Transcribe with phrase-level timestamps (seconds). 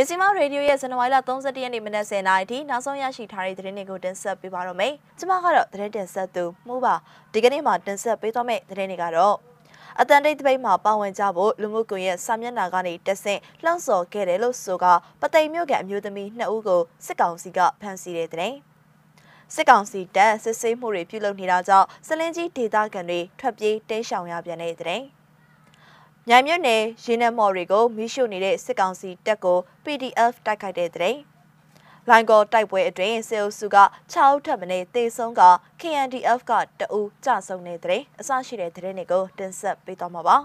[0.00, 6.94] မြစီမရေဒီယိုရဲ့ဇန်နဝါရီလ31ရက်နေ့မနက်10:00နာရီထိနောက်ဆုံးရရှိထားတဲ့သတင်းတွေကိုတင်ဆက်ပေးပါတော့မယ်။ကျွန်မကတော့သတင်းတင်ဆက်သူမှုပါ။
[7.32, 9.36] ဒီကနေ့မှာတင်ဆက်ပေးသွားမယ့်သတင်းတွေကတော့
[10.00, 14.86] အတန်တိတ်တပိတ်မှာပါဝင်ကြဖို့လူမှုကွန်ရက်စာမျက်နှာကနေတက်ဆင့်လှောင်ဆော်ခဲ့တယ်လို့ဆိုက
[15.20, 18.54] ပသိမ်မြို့ကအမျိုးသမီး2ဦးကိုစစ်ကောင်စီကဖမ်းဆီးတဲ့တဲ့
[19.54, 25.02] စစ်ကောင်စီတပ်စစ်ဆေးမှုတွေပြုလုပ်နေတာကြောင့်စလင်းကြီးဒေသခံတွေထွက်ပြေးတင်းရှောင်ရပြန်တဲ့တဲ့
[26.28, 31.16] မြိုင်မြတ်နယ်ရင်းနှမော်တွေကိုမိရှုနေတဲ့စစ်ကောင်စီတပ်ကို PDF တိုက်ခိုက်တဲ့တဲ့
[32.08, 33.78] လိုင်ကောတိုက်ပွဲအတွင်းစေအုပ်စုက
[34.12, 35.42] 6ဦးထပ်မံတေဆုံးက
[35.80, 40.36] KNDF ကတအူးကြဆုံးနေတဲ့အစရှိတဲ့တဲ့တွေကိုတင်ဆက်ပေးသွားမှာပါ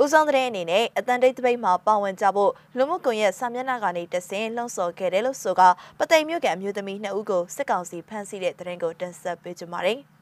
[0.00, 5.62] ဦးဆောင်တဲ့အနေနဲ့အတန်တိတ်တပိတ်မှာပါဝင်ကြဖို့လူမှုကွန်ရက်စာမျက်နှာကနေတဆင်လှုံ့ဆော်ခဲ့တယ်လို့ဆိုက
[5.98, 10.00] ပသိမ်မြို့ကအမျိုးသမီး2ဦးကိုစစ်ကောင်စီဖမ်းဆီးတဲ့တဲ့ရင်ကိုတင်ဆက်ပေးကြပါမယ်။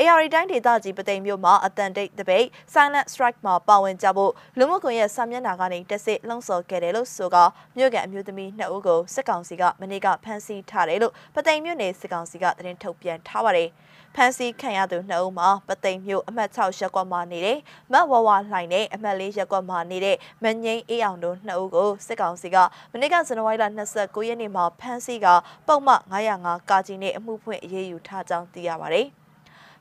[0.00, 7.36] AR တိုင်းဒေသကြီးပသိမ်မြို့မှာအတန်တိတ်တပိတ် Silent Strike မှာပါဝင်ကြဖို့လူမှုကွန်ရက်စာမျက်နှာကနေတက်စစ်လှုံ့ဆော်ခဲ့တယ်လို့ဆိုက
[7.76, 13.68] မြို့ကန်အမျိုးသမီးနှစ်ဦးကိုစစ်ကောင်စီကမနေ့ကဖမ်းဆီးထားတယ်လို့ပသိမ်မြို့နယ်စစ်ကောင်စီကသတင်းထုတ်ပြန်ထားပါတယ်
[14.14, 17.58] ဖန်စီခံရသူနှစ်ဦးမှာပသိမ်မြို့အမှတ်6ရပ်ကွက်မှာနေတဲ့
[17.92, 22.56] မတ်ဝဝလှိုင်နဲ့အမှတ်4ရပ်ကွက်မှာနေတဲ့မငိမ့်အေးအောင်တို့နှစ်ဦးကိုစစ်ကောင်စီက
[22.92, 23.64] မနေ့ကဇန်နဝါရီလ
[23.96, 25.26] 29ရက်နေ့မှာဖမ်းဆီးက
[25.66, 29.08] ပုံမှန်905ကာကြီးနဲ့အမှုဖွင့်အရေးယူထားကြောင်းသိရပါတယ်။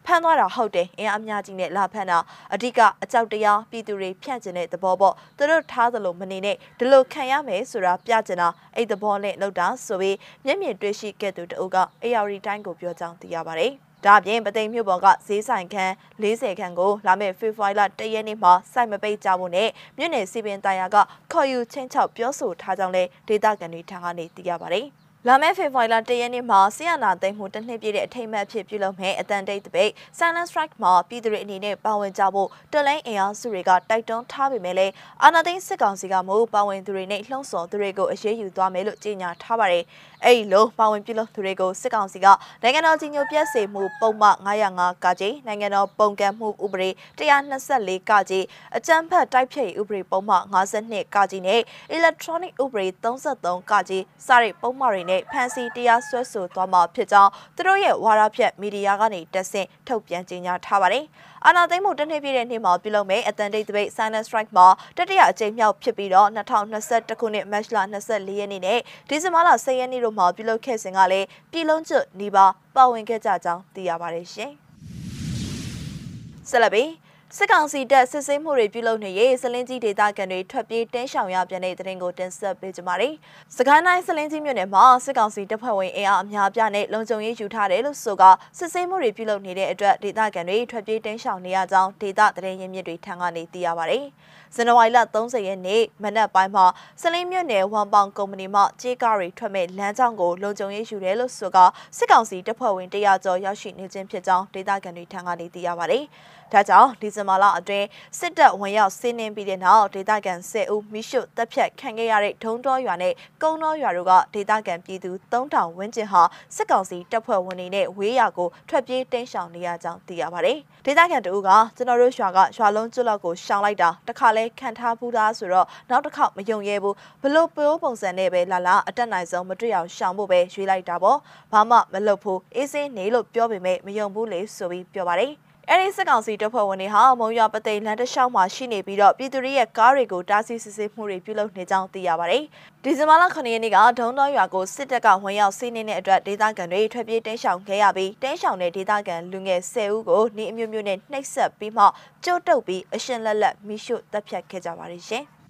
[0.05, 2.17] ဖမ်းသွားတာဟုတ်တယ်အင်အားအများကြီးနဲ့လာဖမ်းတာ
[2.53, 13.73] အဓိကအကြောက်တရားပြည်သူတွေဖြန့်ကျင်တဲ့သဘောပေါ့သူတို့ထားသလိုမနေနဲ့ဒီလိုခံရမယ်ဆိုတာပြကျင်တာအဲ့သဘောနဲ့လောက်တာဆိုပြီးမျက်မြင်တွေ့ရှိခဲ့သူတအုပ်က AR တိုင်းကိုပြောကြောင်းသိရပါတယ်
[14.05, 20.97] ဒါအပြင်ပသိမ်မြို့ပေါ်ကဈေးဆိုင်ခန်း40ခန်းကိုလာမယ့်ဖေဖော်ဝါရီလ1ရက်နေ့မှာစိုက်မပိတ်ကြဖို့နဲ့မြို့နယ်စီပင်တိုင်ယာက
[21.31, 24.87] ခေါ်ယူချင်းချောက်ပြောဆိုထားကြောင်းလည်းဒေသခံတွေထံကနေသိရပါတယ်။
[25.27, 39.83] လာမယ့်ဖေဖော်ဝါရီလ၁ရက်နေ့မှာဆီယနာသိမ်းမှုတစ်နှစ်ပြည့်တဲ့အထိမ်းအမှတ်ဖြစ်ပြုလုပ်မယ့်အတန်တိတ်တပိတ် Silent Strike မှာပြည်သူတွေအနေနဲ့ပါဝင်ကြဖို့တလိုင်းအင်အားစုတွေကတိုက်တွန်းထားပေမဲ့လည်းအာဏာသိမ်းစစ်ကောင်စီကမို့ပါဝင်သူတွေနဲ့လှုံ့ဆော်သူတွေကိုအရေးယူသွားမယ်လို့ကြေညာထားပါတယ်။
[40.25, 42.27] အဲဒီလိုပါဝင်ပြုလုပ်သူတွေကိုစစ်ကောင်စီက
[42.63, 46.89] နိုင်ငံတော်ကြီးညိုပြည့်စေမှုပုံမှ905ကကြီးနိုင်ငံတော်ပုံကန့်မှုဥပဒေ
[47.19, 48.45] 124ကကြီး
[48.77, 51.61] အကြမ်းဖက်တိုက်ဖျက်ရေးဥပဒေပုံမှ52ကကြီးနဲ့
[51.97, 61.05] Electronic ဥပဒေ33ကကြီးစတဲ့ပုံမှန်တွေနဲ့ဖန်စီတရားစွဲဆိုသွားမှာဖြစ်ကြောင်းသူတို့ရဲ့ဝါရဖြတ်မီဒီယာကနေတက်ဆင့်ထုတ်ပြန်ကြေညာထားပါတယ်။
[61.45, 64.67] အာဏာသိမ်းမှုတစ်နှစ်ပြည့်တဲ့နေ့မှာပြုလုပ်မယ့်အတန်တိတ်တပိတ် Silent Strike မှာ
[64.97, 68.79] တတိယအကြိမ်မြောက်ဖြစ်ပြီးတော့2021ခုနှစ်မတ်လ24ရက်နေ့နဲ့
[69.09, 72.45] ဒီဇင်ဘာလ10ရက်နေ့တို့မှာပြုလုပ်ခဲ့စဉ်ကလည်းပြည်လုံးကျွတ်နေပါ
[72.75, 74.51] ပါဝင်ခဲ့ကြကြောင်းသိရပါတယ်ရှင်။
[76.49, 76.89] ဆက်လက်ပြီး
[77.37, 83.13] စစ်ကောင်စီတပ်စစ်ဆေးမှုတွေပြုလုပ်နေရေးစလင်းကြီးဒေသခံတွေထွက်ပြေးတင်းရှောင်ရပြန်တဲ့တဲ့ရင်ကိုတင်ဆက်ပေးကြပါမယ်။
[83.57, 88.23] စကိုင်းတိုင်းစလင်းကြီးမြို့နယ်မှာစစ်ကောင်စီတပ်ဖွဲ့ဝင်အင်အားအများပြားနဲ့လုံခြုံရေးယူထားတယ်လို့ဆိုက
[88.57, 93.99] စစ်ဆေးမှုတွေပြုလုပ်နေတဲ့အတွက်ဒေသခံတွေထွက်ပြေးတင်းရှောင်နေရကြောင်းဒေသသတင်းရင်းမြစ်တွေထံကနေသိရပါဗျ။
[94.55, 96.65] ဇန်နဝါရီလ30ရက်နေ့မနက်ပိုင်းမှာ
[97.01, 101.57] စလင်းမြို့နယ်ဝမ်ပေါင်ကုမ္ပဏီမှကြေးကားတွေထွက်မဲ့လမ်းကြောင်းကိုလုံခြုံရေးယူတယ်လို့ဆိုက
[101.97, 105.99] စစ်ကောင်စီတပ်ဖွဲ့ဝင်100ကျော်ရောက်ရှိနေခြင်းဖြစ်ကြောင်းဒေသခံတွေထံကနေသိရပါဗျ။
[106.53, 107.87] ဒါကြောင့်ဒီဇင်ဘာလအတွင်း
[108.19, 116.21] စစ်တပ်ဝင်ရောက်ဆင်းနှင်းပြီးတဲ့နောက်ဒေသခံ10ဦးမိရှုတပ်ဖြတ်ခံခဲ့ရတဲ့ဒုံတော်ရွာနဲ့ကုန်းတော်ရွာတို့ကဒေသခံပြည်သူ3000ဝန်းကျင်ဟာ
[116.55, 131.19] စစ်ကောင်စီတပ်ဖွဲ့ဝင်တွေနဲ့ဝေးရာကိုထွက်ပြေးတင်းရှောင်နေရကြောင်းသိရပါတယ်။ဒေသခံတို့ကကျွန်တော်တို့ရွာကရွာလုံးကျွတ်လောက်ကိုရှောင်လိုက်တာတခါလဲခံထားဘူးသားဆိုတော့နောက်တစ်ခေါက်မယုံရဲဘူးဘလို့ပိုးပုံစံနဲ့ပဲလာလာအတက်နိုင်ဆုံးမတွေ့အောင်ရှောင်ဖို့ပဲရွေးလိုက်တာပေါ့
[131.51, 135.33] ဘာမှမလုပ်ဘူးအေးစင်းနေလို့ပြောပေမဲ့မယုံဘူးလေဆိုပြီးပြောပါတယ်။
[135.69, 142.43] အဲဒီစစ်ကောင်စီတပ်ဖွဲ့ဝင်တွေဟာမုံရွာပသိမ်လမ်းတစ်လျှောက်မှာရှိနေပြီးတော့ပြည်သူတွေရဲ့ကားတွေကိုတားဆီးစစ်ဆေးမှုတွေပြုလုပ်နေကြောင်းသိရပါတယ်။
[142.83, 151.85] ဒီဇင်ဘာလ9ရက်နေ့ကဒုံတော်ရွာကိုစစ်တပ်ကဝင်ရောက်စီးနင်းတဲ့အတွက်ဒေသခံတွေထွက်ပြေးတင်းရှောင်ခဲ့ရပြီးတင်းရှောင်တဲ့ဒေသခံလူငယ်10ဦးကိုနေအမျိုးမျိုးနဲ့နှိပ်စက်ပြီးမှ
[152.23, 155.25] ကြိုးတုပ်ပြီးအရှင်လက်လက်မိရှုတပ်ဖြတ်ခဲ့ကြပါတယ်ရှင်။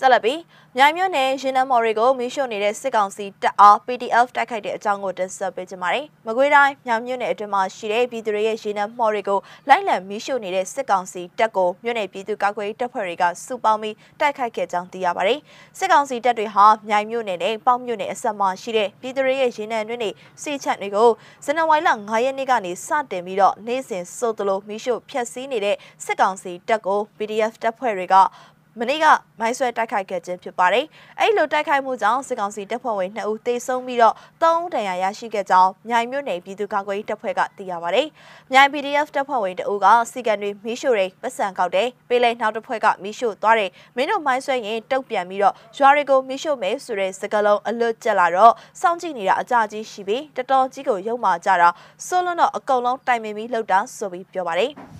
[0.00, 0.40] ဆက်လက်ပြီး
[0.76, 9.38] မြိုင်မြို့နယ်ရင်နမော်တွေကိုမီးရှို့နေတဲ့စစ်ကောင်စီတပ်အား PDF တိုက်ခိုက်တဲ့အကြောင်းကိုတင်ဆက်ပေးကြပါမယ်။မကွေးတိုင်းမြောင်မြို့နယ်အတွင်းမှာရှိတဲ့ပြည်သူတွေရဲ့ရင်နမော်တွေကို
[9.68, 15.38] လိုက်လံမီးရှို့နေတဲ့စစ်ကောင်စီတပ်ကိုမြို့နယ်ပြည်သူ့ကာကွယ်ရေးတပ်ဖွဲ့တွေကစုပေါင်းပြီးတိုက်ခိုက်ခဲ့ကြောင်းသိရပါတယ်။
[15.78, 20.10] စစ်ကောင်စီတပ်တွေဟာမြိုင်မြို့နယ်နဲ့ပေါင်းမြို့နယ်အစပ်မှာရှိတဲ့ပြည်သူတွေရဲ့ရင်နံတွင်းတွေ
[20.42, 21.08] စီချက်တွေကို
[21.44, 28.14] ဇန်နဝါရီလ9ရက်နေ့ကနေစတင်ပြီးတော့နေ့စဉ်စိုးတလို့မီးရှို့ဖျက်ဆီးနေတဲ့စစ်ကောင်စီတပ်ကို PDF တပ်ဖွဲ့တွေက
[28.78, 29.06] မနေ့က
[29.40, 30.84] မိုင်းဆွဲတိုက်ခိုက်ခဲ့ခြင်းဖြစ်ပါတယ်။
[31.20, 38.06] အဲ့လိုတိုက်ခိုက်မှုကြောင့်စစ်ကောင်စီတပ်ဖွဲ့ဝင်2ဦးသေဆုံးပြီးတော့3ဦးဒဏ်ရာရရှိခဲ့ကြောင်းမြိုင်မြို့နယ်ပြည်သူ့ကာကွယ်ရေးတပ်ဖွဲ့ကသိရပါတယ်။
[38.52, 51.68] မြိုင် PDF တပ်ဖွဲ့ဝင်2ဦးကစီကန်တွေမီးရှို့တွေပတ်စံကောက်တယ်။ပေးလိုက်နောက်တစ်ဖွဲ့ကမီးရှို့သွားတယ်။မင်းတို့မိုင်းဆွဲရင်တုတ်ပြန်ပြီးတော့ရွာတွေကိုမီးရှို့မယ်ဆိုတဲ့စကားလုံးအလွတ်ကျက်လာတော့စောင့်ကြည့်နေတာအကြကြီးရှိပြီးတတော်ကြီးကိုရုံမာကြတာ
[52.06, 54.72] စိုးလွန်းတော့အကုန်လုံးတိုင်ပင်ပြီးလှုပ်တာဆိုပြီးပြောပါတယ်။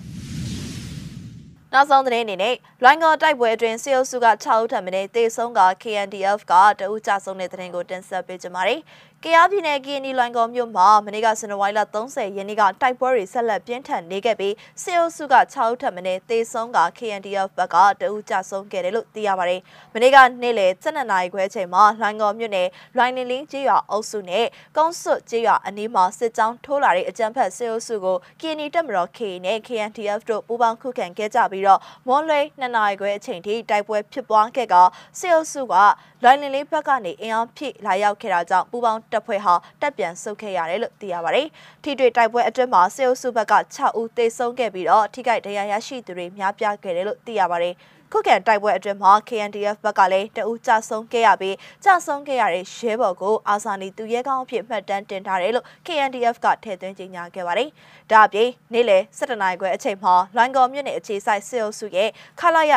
[1.73, 8.79] နောက်ဆုံးသတင်းအနေနဲ့လွိုင်းကောတိုက်ပွဲအတွင်းစေအုပ်စုက6ဦးထပ်မင်းတေဆုံးက KNDF ကတအူးကြဆုံးတဲ့သတင်းကိုတင်ဆက်ပေးကြပါမယ်။
[9.25, 19.61] ကယားပြည်နယ်ကီနီလွိုင်ကော်မြို့မှာမနေ့ကစနဝိုင်းလ30ရက်နေ့ကတိုက်ပွဲတွေဆက်လက်ပြင်းထန်နေခဲ့ပြီးစေအုပ်စုက6ဦးထပ်မင်းတေဆုံးက KNDF ဘက်ကတအူးကြဆုံးခဲ့တယ်လို့သိရပါတယ်။
[19.93, 24.45] မနေ့ကနေ့လယ်7နာရီခွဲချိန်မှာလွိုင်ကော်မြို့နယ်လွိုင်လင်းလင်းကျေးရွာအုပ်စုနဲ့
[24.77, 34.75] ကုန်းစွတ်ကျေးရွာအနီးမှာစစ်ကြောင်းထိုးလာတဲ့အကြမ်းဖက်စေအုပ်စုကိုကီနီတပ်မတော် K နဲ့ KNDF တို့ပူးပေါင်းခုခံခဲ့ကြပြီးတော့မွန်လွဲ2နာရီခွဲအချိန်ထိတိုက်ပွဲဖြစ်ပွားခဲ့က
[35.19, 35.75] စေအုပ်စုက
[36.23, 41.47] လွိုင်လင်းလေးဘက်ကနေအင်အားဖြည့်လာရောက်ခဲ့တာကြောင့်ပူပေါင်းတပ်ဖွဲ့ဟာတပ်ပြန်ဆုတ်ခဲ့ရတယ်လို့သိရပါတယ်။
[41.83, 47.75] ထိတွေ့တိုက်ပွဲအတွင်းမှာစေအုပ်စုဘက်က6ဦးသေဆုံးခဲ့ပြီးတော့ထိခိုက်ဒဏ်ရာရရှိသူတွေများပြားခဲ့တယ်လို့သိရပါတယ်။
[48.13, 57.69] ခုခံတိုက်ပွဲအတွင်းမှာ KNDF ဘက်ကလည်းတအူးကြဆုံးခဲ့ရပြီးကြဆုံးခဲ့ရတဲ့ရဲဘော်ကိုအာဇာနည်သူရဲကောင်းအဖြစ်မှတ်တမ်းတင်ထားတယ်လို့ KNDF ကထည့်သွင်းကြေညာခဲ့ပါတယ်။
[58.11, 62.09] ဒါအပြင်နေ့လယ်7နာရီခွဲအချိန်မှာလွိုင်းကော်မြို့နယ်အခြေစိုက်စစ်အုပ်စုရဲ့
[62.39, 62.73] ခလာရ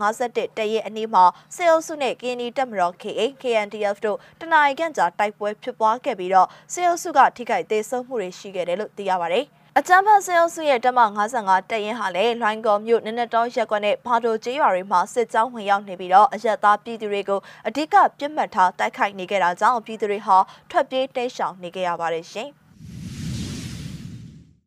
[0.00, 1.24] 251တရဲအနီးမှာ
[1.56, 9.46] စစ်အုပ်စုနဲ့ KND တပ်မတော် KA KNDF တို့တနအီခန့်ကြာတိုက်ပွဲဖြစ်ပွားခဲ့ပြီးတော့စစ်အုပ်စုကထိခိုက်ဒေဆုံးမှုတွေရှိခဲ့တယ်လို့သိရပါတယ်။
[9.78, 11.00] အကြမ်းဖက်စစ်အုပ်စုရဲ့တပ်မ
[11.34, 20.36] 55တပ်ရင်းဟာလည်းလွိုင်းကော်မြို့နနက်တော်ရက်ကွက်နဲ့ဘာတိုကျေးရွာတွေမှာစစ်ကြောင်းဝင်ရောက်နေပြီးတော့အရက်သားပြည်သူတွေကိုအ धिक ပြစ်မှတ်ထားတိုက်ခိုက်နေကြတာကြောင့်ပြည်သူတွေဟာ
[20.70, 22.48] ထွက်ပြေးတိတ်ရှောင်နေကြရပါတယ်ရှင်။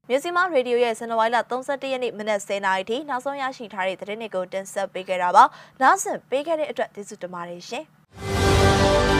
[0.10, 5.44] မြစီမရေဒီယိုရဲ့ဇန်နဝါရီလ31ရက်နေ့မနက်10:00နာရီထိနောက်ဆုံးရရှိထားတဲ့သတင်းတွေကိုတင်ဆက်ပေးခဲ့တာပါ။
[5.82, 7.86] နားဆင်ပေးခဲ့တဲ့အတွက်ကျေးဇူးတင်ပါတယ်ရှင်။